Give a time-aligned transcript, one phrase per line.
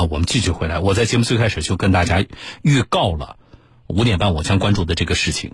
[0.00, 0.78] 啊，我们继续回来。
[0.78, 2.24] 我在节目最开始就跟大家
[2.62, 3.36] 预告了
[3.86, 5.52] 五点半我将关注的这个事情。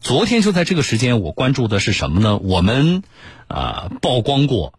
[0.00, 2.36] 昨天就在这个时间，我关注的是什么呢？
[2.36, 3.04] 我们
[3.46, 4.74] 啊曝光过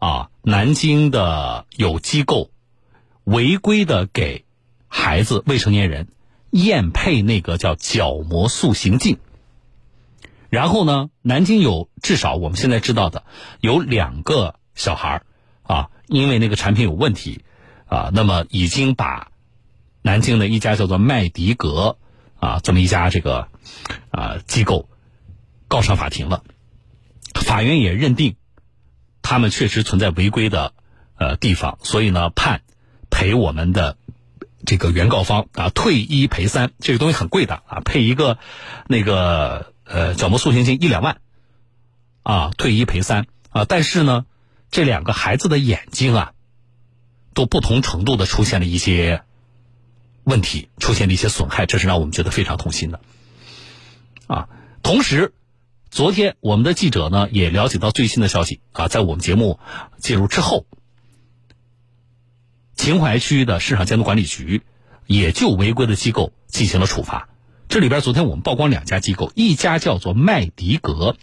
[0.00, 2.50] 啊，南京的有机构
[3.22, 4.44] 违规的给
[4.88, 6.08] 孩子未成年人
[6.50, 9.18] 验配那个叫角膜塑形镜。
[10.48, 13.22] 然后呢，南京有至少我们现在知道的
[13.60, 15.22] 有两个小孩
[15.62, 17.42] 啊，因为那个产品有问题
[17.88, 19.32] 啊，那么已经把
[20.02, 21.96] 南京的一家叫做麦迪格
[22.38, 23.48] 啊这么一家这个
[24.10, 24.88] 啊机构
[25.66, 26.44] 告上法庭了。
[27.34, 28.36] 法院也认定
[29.22, 30.72] 他们确实存在违规的
[31.16, 32.62] 呃地方，所以呢判
[33.10, 33.96] 赔我们的
[34.64, 38.38] 这个原告方啊退一赔三，这个东西很贵的啊，配一个
[38.86, 39.72] 那个。
[39.90, 41.16] 呃，角膜塑形镜一两万，
[42.22, 44.26] 啊，退一赔三啊，但是呢，
[44.70, 46.32] 这两个孩子的眼睛啊，
[47.34, 49.22] 都不同程度的出现了一些
[50.24, 53.00] 问题，出现了一些损害，这是让我们觉得非常痛心的，
[54.26, 54.48] 啊，
[54.82, 55.32] 同时，
[55.90, 59.58] 昨天我们的记者呢也了解到最新的消息啊，在我们节目
[59.98, 60.66] 介入之后，
[62.76, 64.62] 秦淮区的市场监督管理局
[65.06, 67.28] 也就违规的机构进行了处罚。
[67.68, 71.16] 这里边昨天我们曝光两家机构，一家叫做麦迪格，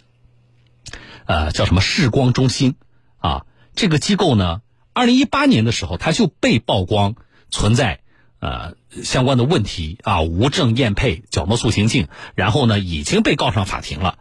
[1.26, 2.76] 呃，叫什么视光中心
[3.18, 3.46] 啊？
[3.74, 4.62] 这个机构呢，
[4.96, 7.16] 二零一八年的时候，它就被曝光
[7.50, 8.00] 存在
[8.38, 14.18] 呃相关的问题啊，无证验配角膜塑形镜，然后呢已经被告上法庭了。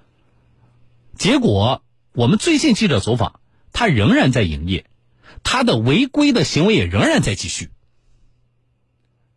[1.15, 3.39] 结果我们最近记者走访，
[3.71, 4.85] 它仍然在营业，
[5.43, 7.69] 它的违规的行为也仍然在继续。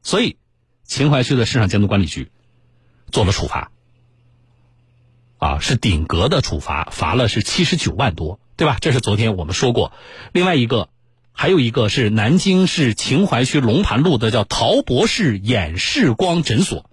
[0.03, 0.39] 所以，
[0.83, 2.33] 秦淮区的市场监督管理局。
[3.11, 3.71] 做了处罚，
[5.39, 8.77] 啊，是顶格的处罚，罚了是七十九万多，对吧？
[8.83, 9.93] 这是昨天我们说过。
[10.33, 10.91] 另外一个，
[11.41, 16.91] 还有一个是南京市秦淮区龙盘路的叫陶博士眼视光诊所，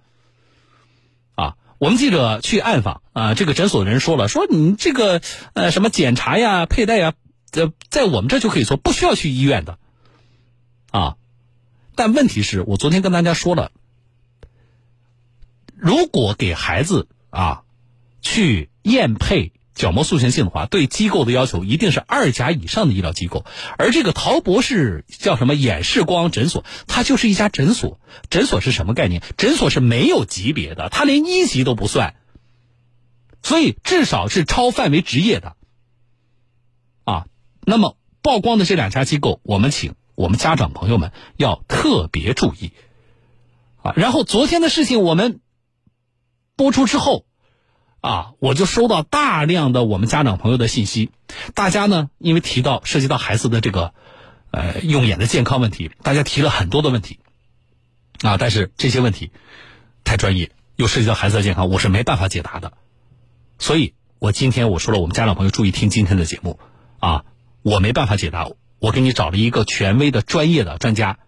[1.34, 5.20] 啊，我们记者去暗访啊，这个诊所的人说了，说你这个
[5.54, 7.14] 呃什么检查呀、佩戴呀，
[7.50, 9.78] 呃，在我们这就可以做，不需要去医院的，
[10.92, 11.16] 啊，
[11.96, 13.72] 但问题是我昨天跟大家说了。
[15.74, 17.64] 如果给孩子啊
[18.22, 23.44] 去验配角膜塑形镜的话，对机构的要求一定是二甲以上的医疗机构。
[23.78, 28.00] 而这个陶博士叫什么眼视光诊所，它就是一家诊所。
[28.30, 29.22] 诊所是什么概念？
[29.36, 32.16] 诊所是没有级别的，它连一级都不算，
[33.42, 35.54] 所以至少是超范围执业的。
[37.04, 37.26] 啊，
[37.60, 42.72] 那么曝光的这两家机构，我们请我们家长朋友们要特别注意。
[43.82, 45.40] 啊，然后昨天的事情我们。
[46.58, 47.26] 播出之后，
[48.06, 51.10] 啊，我就收到大量的我们家长朋友的信息。
[51.54, 53.94] 大家呢，因为提到涉及到孩子的这个，
[54.52, 57.18] 呃，用眼的健康问题，大家提了很多的问题，
[58.22, 59.32] 啊，但是这些问题
[60.04, 62.74] 太专业，又涉及到孩子的健康，我是没办法解答的。
[63.58, 66.60] 所以我今天我说了，我们家长朋友注意听今天的节目，
[67.00, 67.24] 啊，
[67.62, 71.18] 我没办法解答，我给你找了一个权威的专业的专家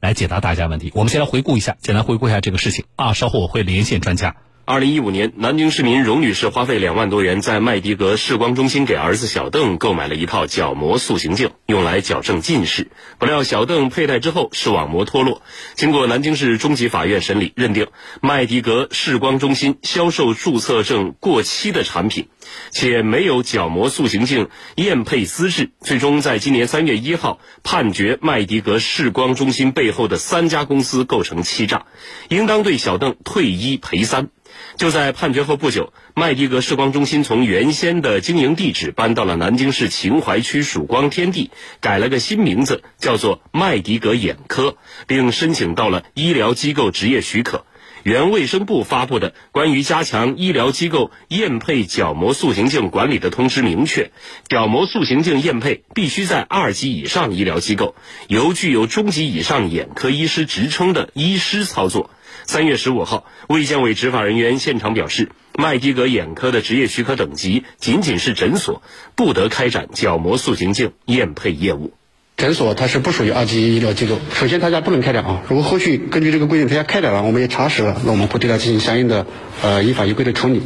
[0.00, 0.90] 来解答大家问题。
[0.96, 4.34] 我们先来回顾一下，简单回顾一下这个事情啊，稍后我会连线专家。
[4.66, 12.88] 二零一五年，南京市民荣女士花费两万多元，在麦迪格视光中心给儿子小邓购买了一套角膜塑形镜，用来矫正近视。
[13.18, 15.42] 不料小邓佩戴之后，视网膜脱落。
[15.74, 17.88] 经过南京市中级法院审理，认定
[18.22, 22.28] 麦迪格视光中心销售注册证过期的产品，
[22.70, 25.72] 且没有角膜塑形镜验配资质。
[25.82, 31.84] 最终在今年三月一号判决麦迪格视光中心背后的三家公司构成欺诈，
[32.30, 34.30] 应当对小邓退一赔三。
[34.76, 44.76] 就在判决后不久，麦迪格视光中心从原先的经营地址搬到了南京市秦淮区曙光天地，改了个新名字，叫做麦迪格眼科，
[45.06, 47.64] 并申请到了医疗机构执业许可。
[48.02, 54.10] 原卫生部发布的关于加强医疗机构验配角膜塑形镜管理的通知明确，
[54.46, 57.94] 角膜塑形镜验配必须在二级以上医疗机构，
[58.28, 62.10] 由具有中级以上眼科医师职称的医师操作。
[62.46, 68.82] 三月十五号，卫健委执法人员现场表示，麦迪格眼科的职业许可等级仅仅是诊所，
[69.14, 71.94] 不得开展角膜塑形镜验配业务。
[72.36, 75.42] 诊所它是不属于二级医疗机构，首先他家不能开展啊。
[75.48, 79.26] 如果后续根据这个规定他家开展了，我们也查实了，那我们会对他进行相应的
[79.62, 80.62] 呃依法依规的处理。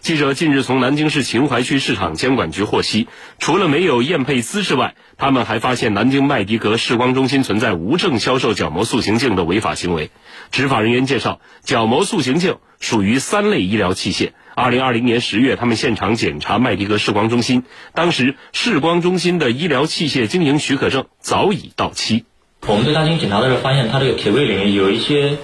[0.00, 3.06] 记者近日从南京市秦淮区市场监管局获悉，
[3.38, 10.10] 除了没有验配资质外，他们还发现南京麦迪格视光中心存在无证销售角膜塑形镜的违法行为。
[10.50, 14.32] 执法人员介绍，角膜塑形镜属于三类医疗器械。
[14.54, 17.62] 二零二零年十月，他们现场检查麦迪格视光中心，
[17.94, 22.24] 当时视光中心的医疗器械经营许可证早已到期。
[22.66, 25.38] 我们对他进行检查的时候，发现他这个铁柜里面有一些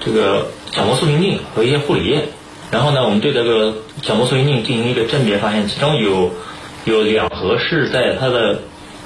[0.00, 2.28] 这个角膜塑形镜和一些护理液。
[2.70, 6.32] 然后呢，我们对这个角膜塑形镜进行一个甄别，发现其中有
[6.84, 8.60] 有两盒是在它的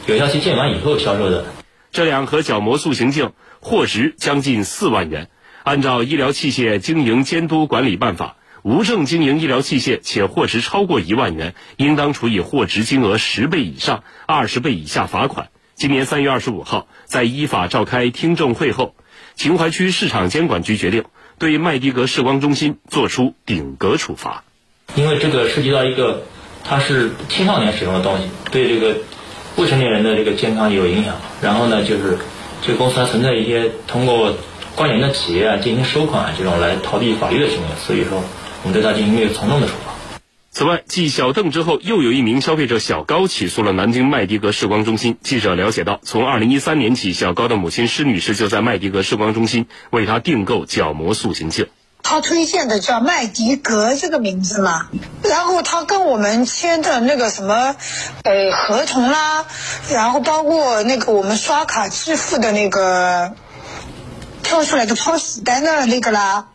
[0.07, 1.45] 有效期届满以后销售的。
[1.93, 5.29] 这两盒角膜塑形镜货值将近四万元。
[5.65, 15.49] 按照《医疗器械经营监督管理办法》，无证经营医疗器械且货值超过一万元，应当处以货值金额十倍以上二十倍以下罚款。
[15.75, 18.95] 今年三月二十五号，在依法召开听证会后，
[19.35, 21.05] 秦淮区市场监管局决定
[21.39, 24.45] 对麦迪格视光中心作出顶格处罚。
[24.95, 26.23] 因为这个涉及到一个，
[26.65, 28.99] 它是青少年使用的东西，对这个
[29.57, 31.17] 未成年人的这个健康有影响。
[31.41, 32.19] 然后呢，就是
[32.63, 34.37] 这个公司还存在一些通过
[34.83, 38.21] 关联的企业啊进行收款这种来逃避法律的行为，所以说
[38.65, 39.93] 我们对他进行一个从重的处罚。
[40.51, 45.19] 此外，继小邓之后，又有一名消费者小高起诉了南京麦迪格视光中心。
[45.23, 51.69] 记者了解到，从二零一三年起，小高的母亲施女士就在麦迪格视光中心为他订购角膜塑形镜。
[52.03, 54.89] 他推荐的叫麦迪格这个名字嘛，
[55.23, 57.77] 然后他跟我们签的那个什么，
[58.25, 59.47] 呃，合同啦，
[59.93, 63.35] 然后包括那个我们刷卡支付的那个
[64.53, 66.49] 跳出来的 POS 单的那个啦。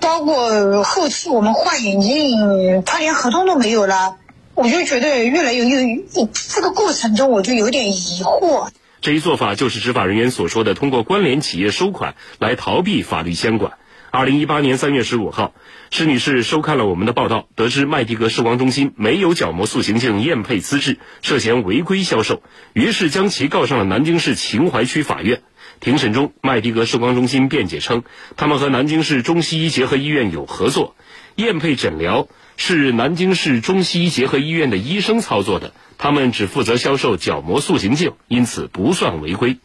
[0.00, 4.16] 包括后期我们换眼镜，他连合同都没有了，
[4.54, 5.98] 我就觉得越来越越
[6.32, 8.68] 这个过程中我就有点疑惑。
[9.02, 13.72] 这一做法就是执法人员所说的通过关联企业收款来逃避法律监管。
[14.10, 15.52] 二零一八年三月十五号，
[15.90, 22.42] 施女士收看了我们的报道，得知麦迪格视光中心没有角膜塑形镜验配资质，涉嫌违规销售，
[22.72, 25.42] 于是将其告上了南京市秦淮区法院。
[25.84, 28.04] 庭审中，麦迪格视光中心辩解称，
[28.38, 30.96] 他们和南京市中西医结合医院有合作，
[31.36, 32.26] 验配诊疗
[32.56, 39.58] 是南京市中西医结合医院的医生操作的，他们只负责销售角膜塑形镜，因此不算违规。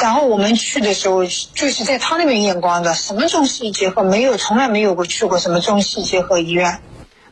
[0.00, 6.78] 然后我们去的时候，就是在他那边验光的，什么中西医结合没有，从来没有过去过什么中西医结合医院。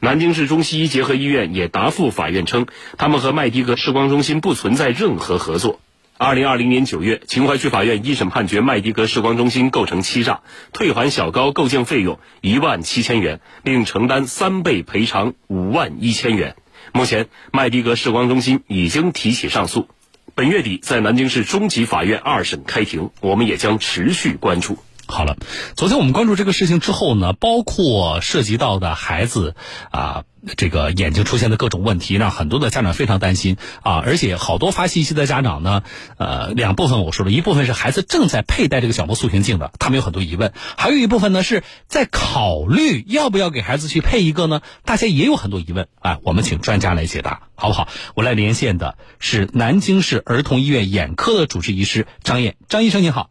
[0.01, 2.67] 南京市中西医结合医院也答复法院称，
[2.99, 5.79] 他们和麦迪格视光中心不存在任何合作。
[6.25, 10.43] 二零二零年九月，秦淮区法院一审判决麦迪格视光中心构成欺诈，
[10.73, 16.55] 退还小高购件费用一万七千元，并承担三倍赔偿五万一千元。
[16.93, 19.89] 目前，麦迪格视光中心已经提起上诉，
[20.37, 24.79] 本月底在南京市中级法院二审开庭，我们也将持续关注。
[25.13, 25.37] 好了，
[25.77, 29.55] 昨天我们关注这个事情之后呢，包括涉及到的孩子
[29.91, 30.25] 啊，
[30.57, 33.97] 这个眼睛出现的各种问题，让很多的家长非常担心啊。
[33.97, 35.83] 而且好多发信息的家长呢，
[36.17, 40.49] 呃，两部分我说了一部分是孩子正在佩戴这个角膜塑形镜的，他们有很多疑问；
[40.79, 45.89] 还有一部分呢是在考虑要不要给孩子去配一个呢，大家也有很多疑问。
[46.01, 47.87] 哎，我们请专家来解答，好不好？
[48.15, 53.29] 我来连线的是南京市儿童医院眼科的主治医师张燕，张医生您好。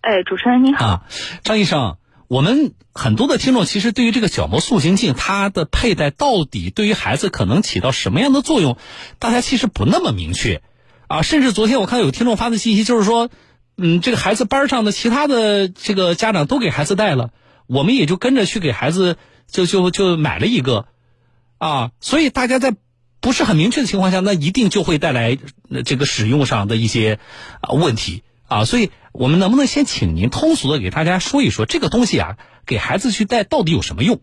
[0.00, 1.04] 哎，主持人你好，
[1.44, 8.78] 张医生，我们很多的听众其实对于这个角膜塑形镜，它的佩戴到底对于孩子可能起到什么样的作用，
[9.18, 10.62] 大家其实不那么明确，
[11.06, 13.28] 啊，甚至昨天我看到有听众发的信息，就是说，
[13.76, 17.30] 嗯，这个孩子班上的其他的这个家长都给孩子戴了，
[17.66, 19.18] 我们也就跟着去给孩子
[19.50, 20.86] 就就就买了一个，
[21.58, 22.74] 啊，所以大家在
[23.20, 25.36] 不是很明确的情况下，那一定就会带来
[25.84, 27.18] 这个使用上的一些
[27.60, 28.22] 啊问题。
[28.50, 32.36] 啊，所以我们能不能先请您通俗的给大家说一说这个东西啊，
[32.66, 34.20] 给孩子去带到底有什么用？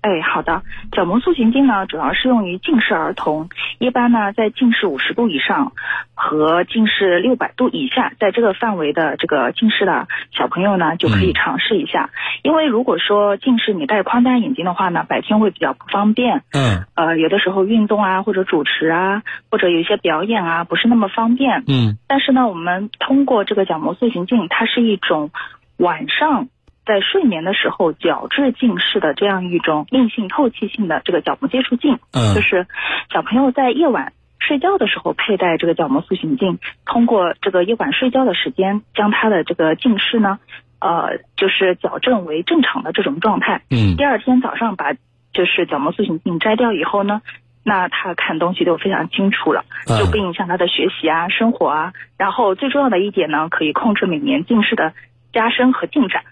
[0.00, 0.62] 哎，好的，
[0.92, 5.72] 角膜塑形镜呢，主要适用于近视儿童，一般呢在近视五十度以上
[6.14, 12.10] 和近视六百度以下，在这个范围的这个近视的小朋友呢，就可以尝试一下。
[12.42, 16.42] 因为如果说近视你戴框架眼镜的话呢，白天会比较不方便。
[16.52, 16.84] 嗯。
[16.94, 21.64] 呃，有的时候运动啊，或者主持啊，或者有一些表演啊，不是那么方便。
[21.66, 21.98] 嗯。
[22.06, 25.32] 但是呢，我们通过这个角膜塑形镜，它是一种
[25.76, 26.46] 晚上。
[26.88, 32.66] 在睡眠的时候角质近视的这样一种硬性透气性的这个角膜接触镜，嗯，就是
[33.12, 40.38] 小朋友在夜晚睡觉的时候佩戴这个角膜塑形镜，通过这个夜晚睡觉的时间，将他的这个近视呢，
[40.80, 43.60] 呃，就是矫正为正常的这种状态。
[43.70, 44.94] 嗯，第二天早上把
[45.34, 47.20] 就是角膜塑形镜摘掉以后呢，
[47.62, 51.92] 那他看东西就非常清楚了，就不影响他的学习啊、生活啊。
[52.16, 54.94] 然后最重要的一点呢，可以控制每年近视的
[55.34, 56.22] 加深和进展。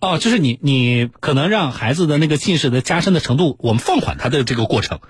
[0.00, 5.00] 哦，就是你你可能让孩子的那个近视的加深的程度，我们放缓他的这个过程。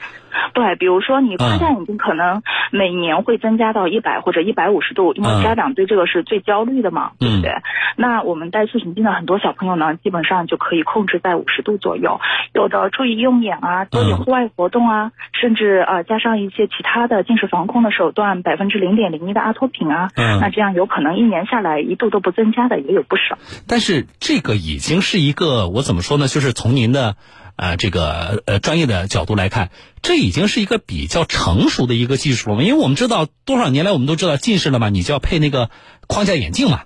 [0.54, 7.52] 对，比如说你框架眼镜可能每年会增加到一百或者一百五十度，因为家长对这个是最焦虑的嘛，对不对？
[7.96, 12.20] 那我们戴塑形镜的很多小朋友呢，基本上就可以控制在五十度左右。
[12.54, 23.38] 有的注意用眼啊，多点户外活动啊，甚至呃加上一些其他的近视防控的手段，百分之零点零一的阿托品啊，那这样有可能一年下来一度都不增加的也有不少。
[23.66, 26.28] 但是这个已经是一个我怎么说呢？
[26.28, 27.16] 就是从您的。
[27.58, 32.62] 啊，这个呃专业的角度来看，这已经是一个比较成熟的一个技术了？
[32.62, 35.68] 因为我们知道多少年来，我们都知道近视了嘛，你就要配那个
[36.06, 36.82] 框架眼镜嘛，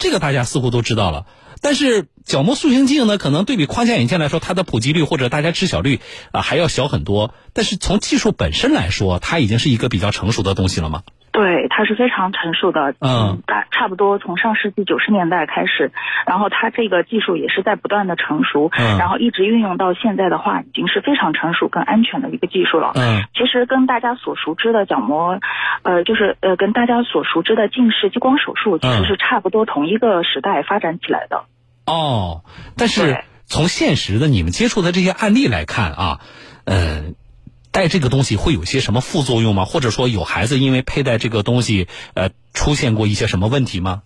[0.00, 1.26] 这个大家似乎都知道了。
[1.60, 6.00] 但是角膜塑形镜呢，可能对比框架眼镜来说，它的普及率或者大家知晓率
[6.32, 7.32] 啊还要小很多。
[7.52, 11.04] 但是从技术本身来说，它已经是一个比较成熟的东西了吗？
[11.36, 15.92] 对，它是非常成熟的，嗯，大差不多从上世纪九十年代开始，
[16.26, 25.38] 然后它这个技术也是在不断的成熟，嗯，然后一直运用到现在的话，已经是非常成熟跟安全的一个技术了，嗯，其实跟大家所熟知的角膜，
[25.82, 31.44] 呃，就是呃，跟大家所熟知的近视激光手术，其实是差不多同一个时代发展起来的。
[31.84, 32.44] 哦，
[32.78, 36.20] 但是从现实的你们接触的这些案例来看啊，
[36.64, 37.14] 嗯。
[37.76, 39.66] 戴这个东西会有些什么副作用吗？
[39.66, 44.00] 或者说有孩子因为佩戴这个东西，呃，出现过一些什么问题吗？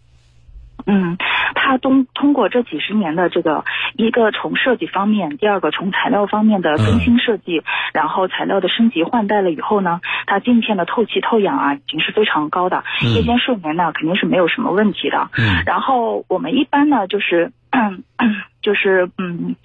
[0.87, 1.17] 嗯，
[1.55, 3.65] 他通通过这几十年的这个
[3.97, 7.63] 一个从设计方面，第二个从材料方面的更新设计，
[7.93, 12.83] 然后材料的升级换代了以后呢，它镜片的透气透氧啊已经是非常高的，
[13.15, 15.31] 夜间睡眠呢肯定是没有什么问题的。
[15.39, 17.53] 嗯，然后我们一般呢就是。
[18.63, 19.57] 就是嗯，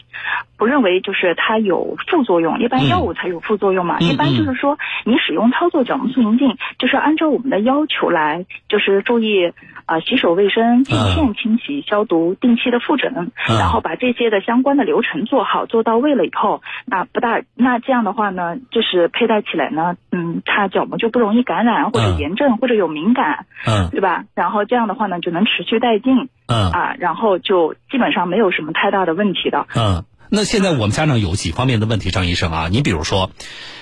[0.58, 4.00] 不认为就是它有副作用，一般药物才有副作用嘛。
[4.00, 9.52] 一般就是说，你使用操作角膜塑形镜，就是按照我们的要求来，就是注意
[9.86, 24.24] 啊洗手卫生、镜片清洗、消毒、定期的复诊，然后把这些的相关的流程做好做到位了以后，那不大那这样的话呢，就是佩戴起来呢，嗯，它角膜就不容易感染或者炎症或者有敏感，嗯，对吧？
[24.34, 26.30] 然后这样的话呢，就能持续戴镜。
[26.48, 29.66] 嗯啊，然后就基本上没有什么太大的问题的。
[29.76, 33.32] 嗯，那现在我们家长有几方面的问题，张医生啊，你比如说，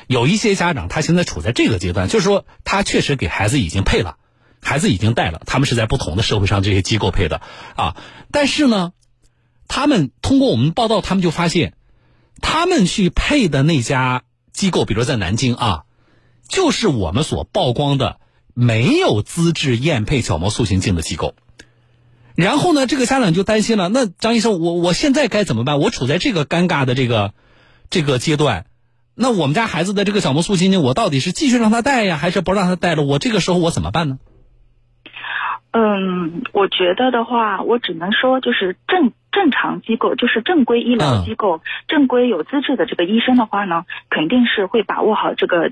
[0.05, 4.17] 有一些家长他现在处在这个阶段，就是说他确实给孩子已经配了，
[4.61, 7.41] 孩子已经戴了，他们是在不同的社会上这些机构配的
[7.75, 7.95] 啊，
[8.31, 8.91] 但是呢，
[9.67, 11.73] 他们通过我们报道，他们就发现，
[12.39, 15.83] 他们去配的那家机构，比如在南京啊，
[16.47, 18.19] 就是我们所曝光的
[18.53, 21.33] 没有资质验配角膜塑形镜的机构。
[22.35, 23.89] 然后呢，这个家长就担心了。
[23.89, 25.79] 那张医生，我我现在该怎么办？
[25.79, 27.33] 我处在这个尴尬的这个
[27.89, 28.65] 这个阶段。
[29.15, 33.03] 那我们家孩子的这个角膜塑形镜，我到底是继续让他带呀，还是不让他带了？
[33.03, 34.17] 我这个时候我怎么办呢？
[35.71, 45.71] 嗯，我觉得的话，我只能说，就是正正常机构，就是正规医疗机构，正规有资质的这个医生的话呢，肯定是会把握好这个。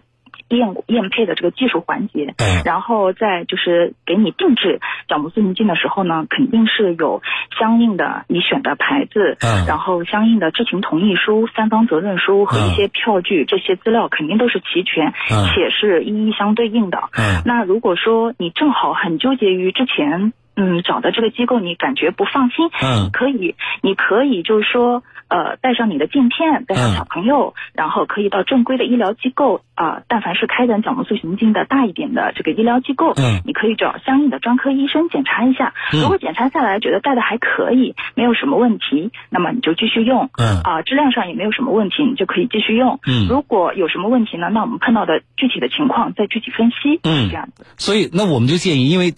[0.58, 2.34] 验验配的这个技术环节，
[2.65, 7.22] 然后再就是给你定制角膜塑形镜的时候呢，肯定是有
[7.60, 15.13] 相应的你选的牌子，然后相应的知情同意书、三方责任书和一些票据，这些资料肯定都是齐全，
[15.53, 17.00] 且是一一相对应的。
[17.46, 20.34] 那如果说你正好很纠结于之前。
[20.61, 47.65] 嗯，找的这个机构你感觉不放心，嗯，可以，你可以就是说，呃，带上你的镜片，带上小朋友，然后可以到正规的医疗机构啊，但凡是开展角膜塑形镜的大一点的这个医疗机构，嗯，你可以找相应的专科医生检查一下，如果检查下来觉得戴的还可以，没有什么问题，那么你就继续用，嗯，啊，质量上也没有什么问题，你就可以继续用，嗯，如果有什么问题呢，那我们碰到的具体的情况再具体分析，嗯，这样子。
[47.77, 49.11] 所以那我们就建议，因为。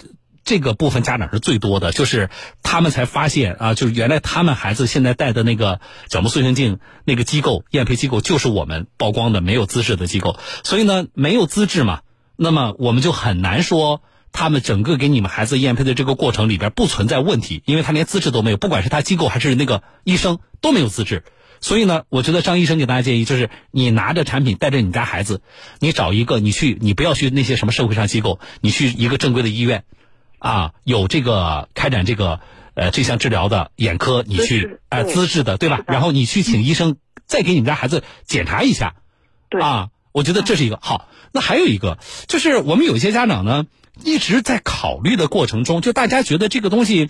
[0.43, 2.29] 这个部分家长是最多的，就是
[2.61, 10.37] 他们才发现啊，就是原来他们孩子现在戴的那个角膜塑形镜那个机构验配机构，就是我们曝光的没有资质的机构。
[10.63, 12.01] 所以呢，没有资质嘛，
[12.35, 21.23] 那么我们就很难说他们整个给你们孩子验配的这个过程里边不存在问题，因为他连资质都没有，不管是他机构还是那个医生都没有资质。
[21.61, 25.41] 所以呢，我觉得张医生给大家建议就是，你拿着产品带着你家孩子，
[25.79, 29.85] 你找一个你去，你不要去那些什么社会上机构，你去一个正规的医院。
[30.43, 32.41] 啊，有这个开展这个
[32.73, 35.79] 呃这项治疗的眼科，你去呃资质的对吧？
[35.87, 38.95] 然后你去请医生再给你们家孩子检查一下，
[39.61, 41.07] 啊，我觉得这是一个好。
[41.31, 41.97] 那还有一个
[42.27, 43.67] 就是我们有些家长呢
[44.03, 47.07] 一直在考虑的过程中，就大家觉得这个东西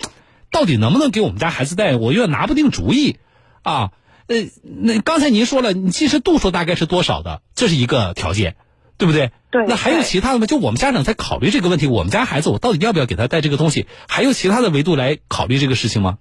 [0.52, 3.16] 到底能不能给我们家孩子戴，我又拿不定主意
[3.62, 3.90] 啊。
[4.28, 7.42] 呃，那刚才您说了，你近视度数大概是多少的？
[7.56, 8.54] 这是一个条件。
[8.98, 9.30] 对不对？
[9.50, 9.66] 对。
[9.66, 10.46] 那还有其他的吗？
[10.46, 13.86] 就我们家长在考虑这个问题，我们家孩子我到底要不要给他带这个东西？
[14.08, 16.18] 还有其他的维度来考虑这个事情吗？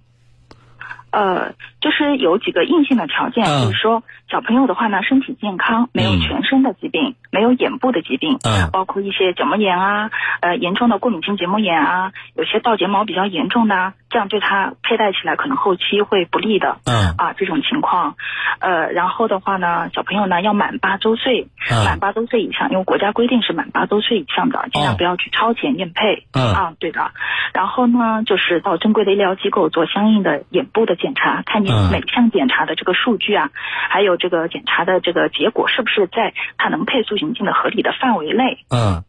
[1.11, 4.01] 呃，就是有几个硬性的条件，嗯就是说
[4.31, 10.09] 小朋友的话呢，身体健康，没有嗯全身的疾病，没有眼部的疾病，嗯包括一些角膜炎啊，
[10.41, 16.77] 呃，严重的过敏性结膜炎啊，有些倒睫毛比较严重的啊，这样对他佩戴起来可能后期会不利的。
[16.85, 17.15] 嗯。
[17.17, 18.15] 啊，这种情况，
[18.59, 21.83] 呃，然后的话呢，小朋友呢要满八周岁，嗯。
[21.83, 26.27] 满八周岁以上，因为国家规定是满八周岁以上的，尽哦量不要去超前验配。
[26.33, 26.53] 嗯。
[26.53, 27.09] 啊，对的。
[27.53, 31.89] 然后呢，就是到正规的医疗机构做相应的眼部的检查，看你嗯。
[31.91, 33.49] 每项检查的这个数据啊，
[33.89, 38.59] 还有这个检查的这个结果是不是在它能配塑形镜的合理的范围内。
[38.69, 39.03] 嗯，那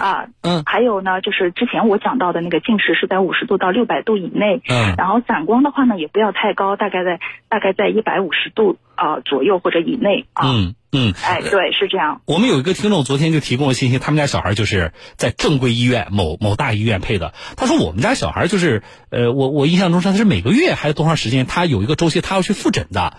[0.00, 0.26] 啊。
[0.42, 10.48] 嗯还有呢，就是之前我讲到的那个近视是在五十度到六百度以内，嗯然后散光的话呢，也不要太高，大概在大概在一百五十度啊、呃左右或者以内啊。
[10.48, 12.20] 嗯嗯，哎，对，是这样。
[12.24, 17.34] 我们有一个听众昨天就提供了信息，他们家小孩就是在正规医院某某大医院配的。
[17.56, 23.14] 他说我们家小孩就是，呃，我我印象中他是每个月还是多长时间，他有一个周期他要去复诊的，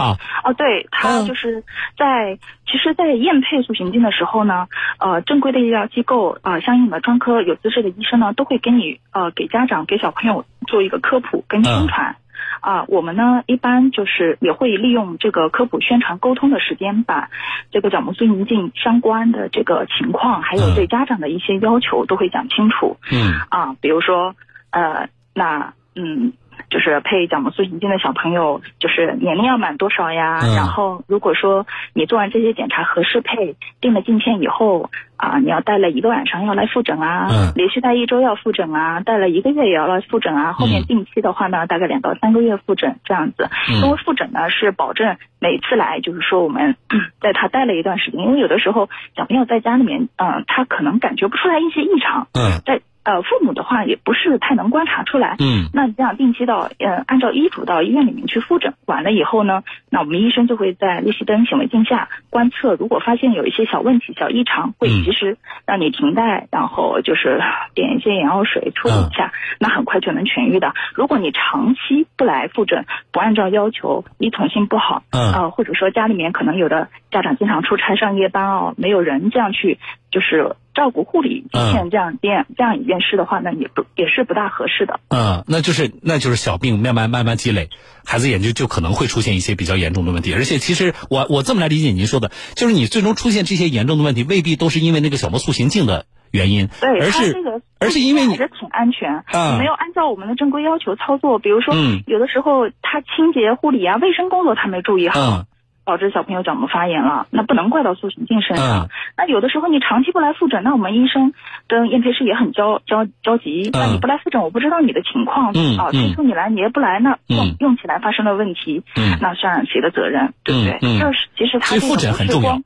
[0.00, 1.26] 啊，哦，对，他嗯。
[1.26, 1.62] 就是
[1.96, 4.66] 在、其实，在验配塑形镜的时候呢，
[4.98, 12.16] 呃，正规的医疗机构啊、呃相应的专科有资质的医生呢，都会给你呃给家长给小朋友做一个科普跟宣传。
[12.60, 17.30] 啊，我们呢一般就是也会利用这个科普宣传沟通的时间，把
[17.70, 22.98] 这个角膜塑形镜相关的这个情况，还有对家长的一些要求都会讲清楚。
[23.10, 23.32] 嗯。
[23.48, 24.34] 啊，比如说，
[24.70, 26.32] 呃，那嗯，
[26.70, 30.38] 就是配角膜塑形镜的小朋友，就是年龄要满多少呀？
[30.42, 43.48] 嗯然后如果说你做完这些检查合适配，定了镜片以后啊，你要戴了一个晚上要来复诊啊，嗯连续戴一周要复诊啊，戴了一个月也要来复诊啊，后面嗯定期的话呢，大概两到三个月复诊这样子。
[43.68, 46.76] 因为嗯复诊呢是保证每次来，就是说我们
[47.20, 55.36] 在他待了一段时间，因为有的时候小朋友在家里面，嗯、他可能感觉不出来一些异常，嗯在呃父母的话也不是太能观察出来。
[55.38, 67.40] 嗯那你这样定期到呃按照医嘱到医院里面去复诊，完了以后呢，那我们医生就会在利息灯显微镜下观测，如果发现有一些小问题、小异常，会嗯及时让你停戴，然后就是
[67.74, 70.72] 点一些眼药水处理一下，那很快就能痊愈的。
[70.94, 79.78] 如果你长期不来复诊，不按照要求，依从性不好，嗯呃，或者说家里面可能有的家长经常出差上夜班哦，没有人这样去
[80.10, 85.00] 就是照顾护理出现这样这样这样一件事的话，那也不也是不大合适的。
[85.08, 87.68] 嗯，那就是那就是小病慢慢慢慢积累，
[88.04, 90.34] 孩子眼睛就可能会出现一些比较严重的问题。
[90.34, 99.24] 而且其实我我这么来理解您说的，就是你最终出现这些严重的问题，未必都是因为那个小膜塑形镜的原因，对，而是而是因为你还是挺安全，
[99.58, 105.20] 没有按照我们的正规要求操作，比如说、嗯有的时候他清洁护理啊、卫生工作他没注意好。
[105.20, 105.46] 嗯
[105.90, 108.84] 导致小朋友角膜发炎了，那不能怪到塑形镜身上。
[108.84, 111.34] 嗯那有的时候你长期不来复诊，那我们医生
[111.66, 113.68] 跟验配师也很焦焦着急。
[113.72, 120.32] 那你不来复诊，我不知道你的情况、啊，嗯嗯催促你来你也不来，那用、嗯用起来发生了问题，嗯那算谁的责任？
[120.44, 120.78] 对不对？
[120.80, 122.62] 嗯嗯这是其实他复诊不是很重要光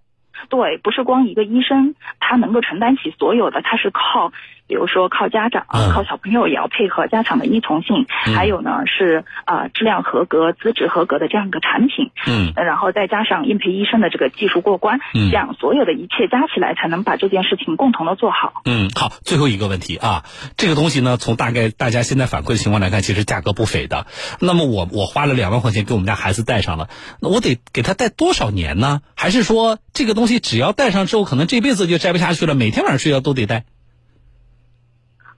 [0.51, 4.33] 对，不是光一个医生他能够承担起所有的，他是靠，
[4.67, 18.63] 比如说靠家长、嗯靠小朋友也要配合家长的依从性，嗯还有呢是呃质量合格、资质合格的这样一个产品，嗯呃然后再加上应配医生的这个技术过关，嗯这样所有的一切加起来，才能把这件事情共同的做好。
[18.65, 20.25] 嗯，好，最后一个问题啊，
[20.57, 24.07] 这个东西呢，从大概大家现在反馈的情况来看，其实价格不菲的。
[24.41, 26.89] 那么我我花了两万块钱给我们家孩子戴上了，
[27.21, 29.03] 那我得给他戴多少年呢？
[29.15, 33.65] 还是说这个东西只要戴上之后，可能这辈子就摘不下去了，每天晚上睡觉都得戴？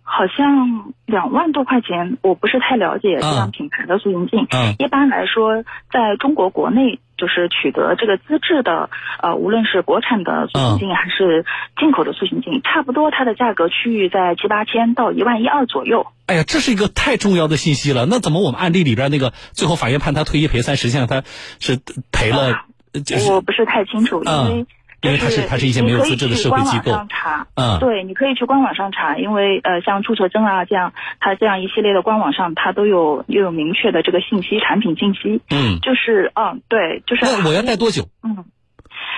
[0.09, 4.47] 好像两万多块钱，我不是太了解这样品牌的塑形镜。
[4.51, 8.88] 嗯一般来说，在中国国内就是取得这个资质的，
[9.21, 11.45] 呃，无论是国产的塑形镜还是
[11.77, 16.07] 进口的塑形镜，差不多它的价格区域在七八千到一万一二左右。
[16.27, 18.07] 哎呀，这是一个太重要的信息了。
[18.07, 21.25] 那怎么我们案例里边那个最后法院判他退一赔三，实际上他
[21.59, 21.81] 是
[22.12, 22.64] 赔了，
[23.05, 24.66] 就是我不是太清楚，因嗯为。
[25.07, 38.09] 因为它是它是一些没有资质的社会机构你可以去官网上查，嗯对，你可以去官网上查，因为呃，像注册证啊这样，它这样一系列的官网上，它都有又有明确的这个信息，产品信息，嗯，就是嗯，对，就是那我要戴多久？
[38.23, 38.45] 嗯，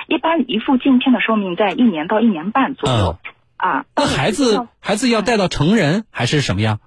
[0.07, 3.19] 一般一副镜片的寿命在一年到一年半左右、
[3.57, 3.85] 啊。
[3.97, 6.81] 那孩子孩子要带到成人还是什么样？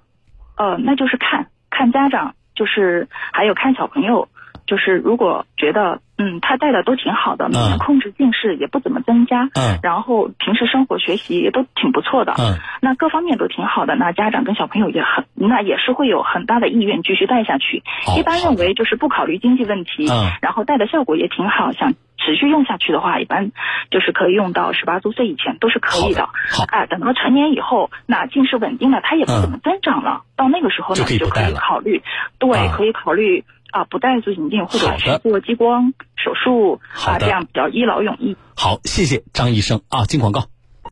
[0.57, 4.27] 呃，那就是看看家长，就是还有看小朋友，
[4.65, 17.81] 就是如果觉得嗯他戴的都挺好的，每年控制近视也不怎么增加，嗯，然后平时生活学习也都挺不错的，嗯，那各方面都挺好的，那家长跟小朋友也很，那也是会有很大的意愿继续戴下去。
[18.07, 23.51] 哦一般认为就是不考虑经济问题，嗯然后戴的效果也挺好，想持续用下去的话，一般
[23.89, 26.25] 就是可以用到十八周岁以前都是可以的。
[26.51, 32.01] 好，哎，等到成年以后，那近视稳定了，它也不怎么增长了，到那个时候呢，就可以考虑，
[32.37, 38.37] 对，可以考虑啊，不戴塑形镜或者是做激光手术啊，这样比较一劳永逸。
[38.55, 40.45] 好，谢谢张医生啊，进广告。